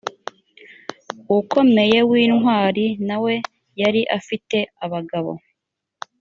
[1.37, 3.33] ukomeye w intwari na we
[3.81, 5.31] yari afite abagabo